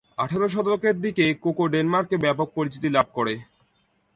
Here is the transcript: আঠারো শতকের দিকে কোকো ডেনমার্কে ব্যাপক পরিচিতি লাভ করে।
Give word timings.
আঠারো 0.17 0.47
শতকের 0.53 0.95
দিকে 1.01 1.25
কোকো 1.43 1.63
ডেনমার্কে 1.73 2.15
ব্যাপক 2.17 2.47
পরিচিতি 2.57 2.89
লাভ 2.89 3.07
করে। 3.13 3.33